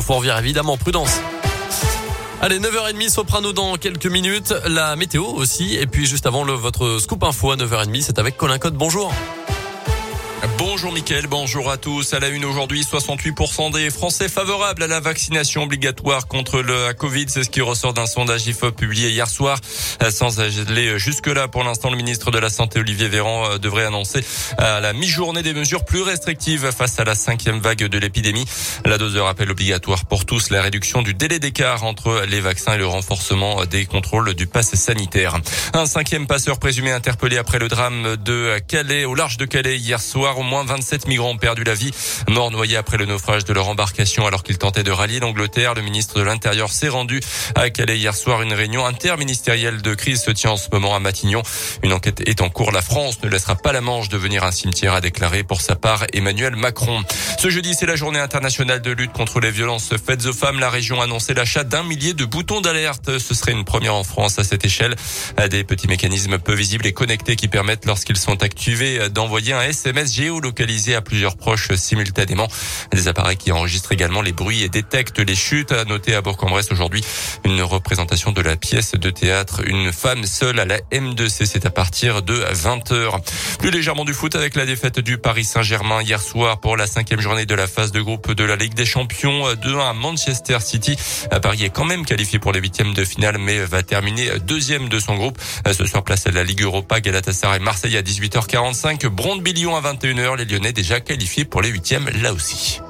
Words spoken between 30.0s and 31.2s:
pour tous, la réduction du